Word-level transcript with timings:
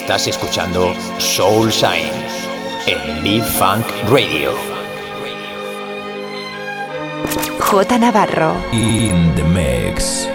Estás 0.00 0.26
escuchando 0.26 0.94
Soul 1.18 1.70
Shine 1.70 2.10
en 2.86 3.22
B-Funk 3.22 3.86
Radio. 4.08 4.54
J 7.60 7.98
Navarro. 7.98 8.56
In 8.72 9.34
the 9.34 9.44
mix. 9.44 10.26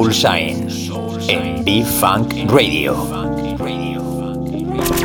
Soul 0.00 0.12
Shine 0.12 0.66
en 1.28 1.62
B-Funk 1.62 2.32
Radio. 2.48 2.94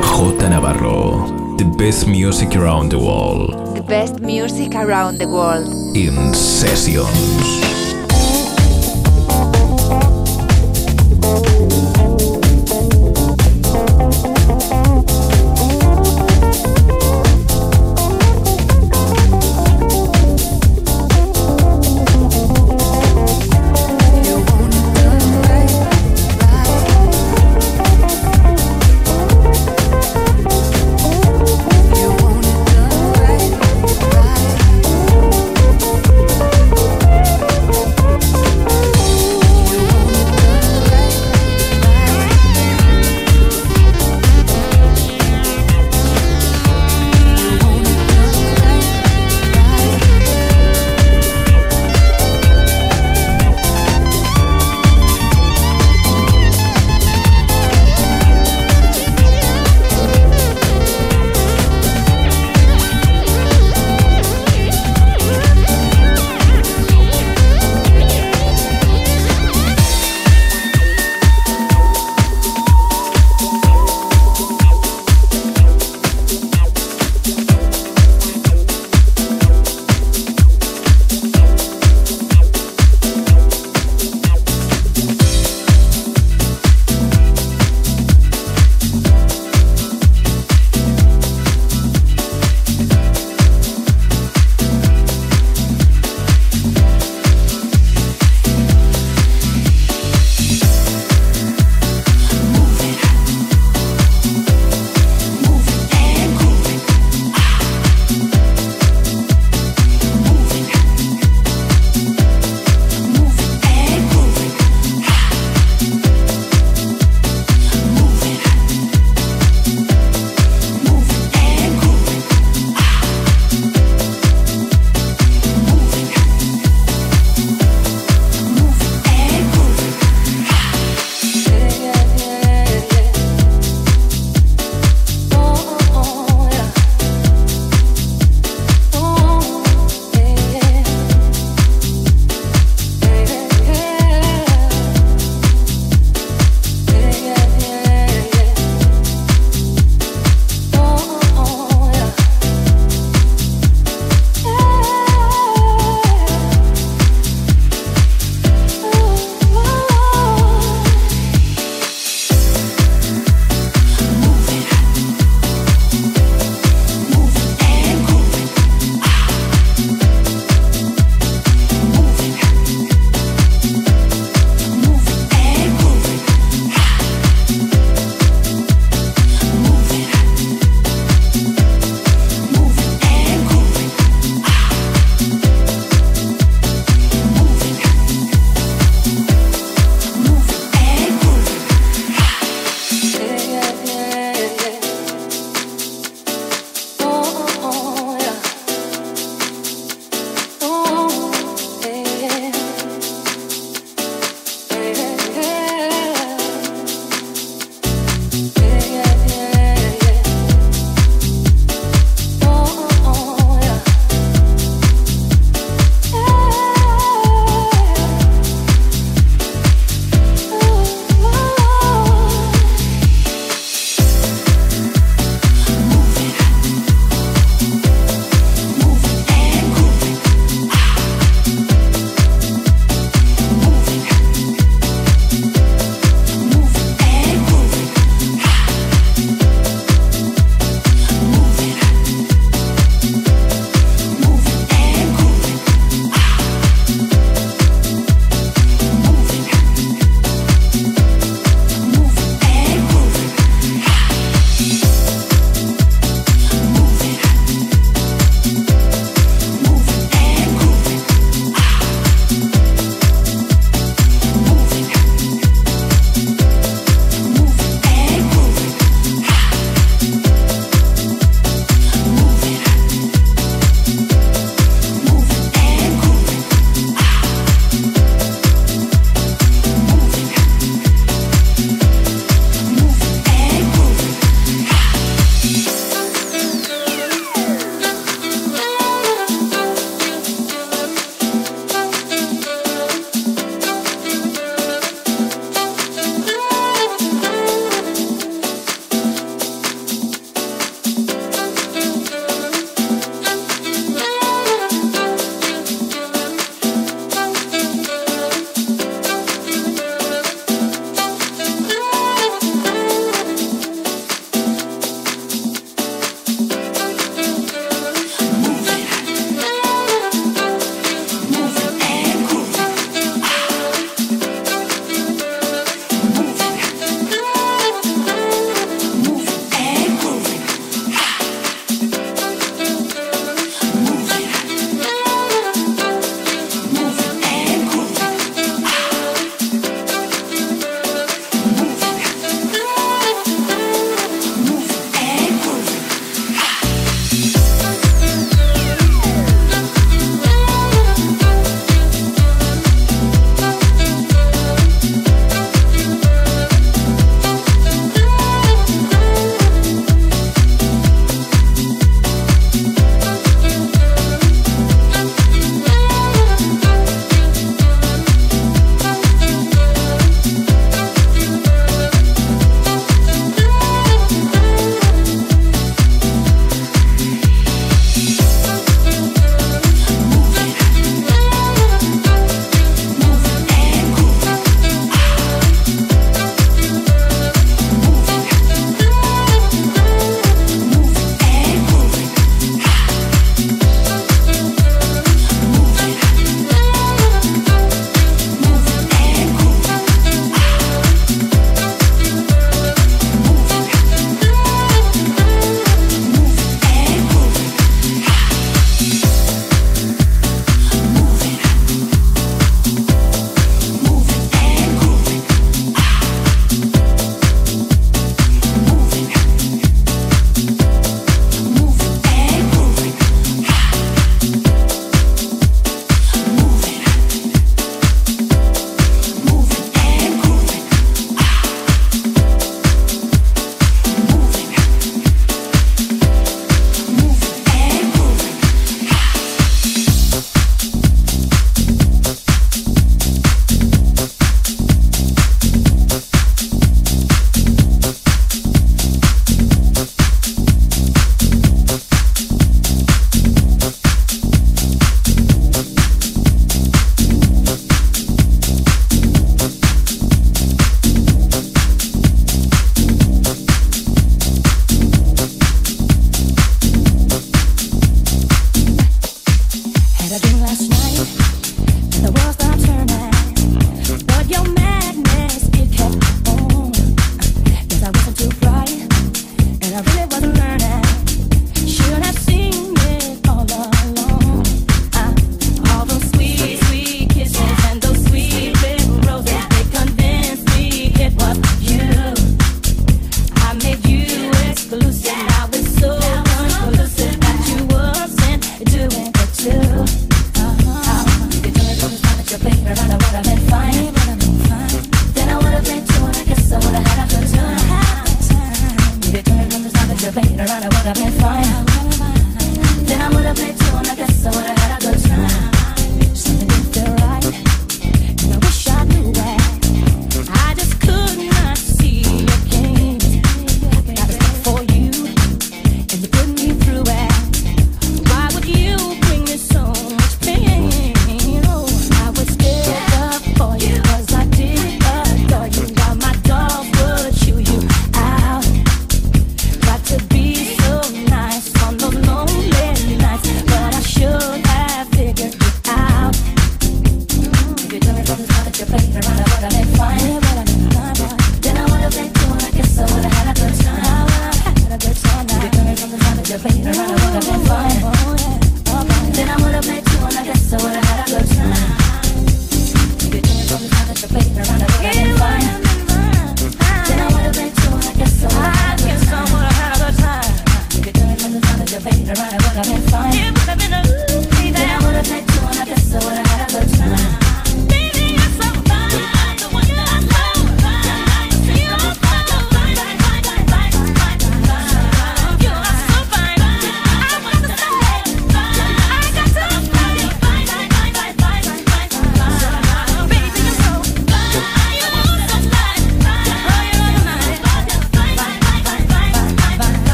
J 0.00 0.48
Navarro, 0.48 1.56
the 1.56 1.64
best 1.76 2.06
music 2.06 2.54
around 2.54 2.90
the 2.90 2.98
world. 2.98 3.74
The 3.74 3.82
best 3.82 4.20
music 4.20 4.76
around 4.76 5.18
the 5.18 5.26
world. 5.26 5.66
In 5.96 6.32
sessions. 6.32 7.65